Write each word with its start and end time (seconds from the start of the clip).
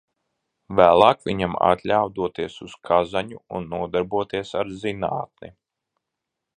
Vēlāk 0.79 1.19
viņam 1.29 1.57
atļāva 1.67 2.09
doties 2.17 2.57
uz 2.69 2.75
Kazaņu 2.91 3.39
un 3.59 3.69
nodarboties 3.75 4.57
ar 4.63 4.77
zinātni. 4.87 5.57